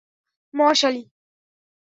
মর, 0.53 0.73
শালি! 0.75 1.03